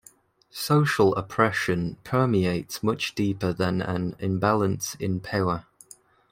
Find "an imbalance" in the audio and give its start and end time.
3.83-4.95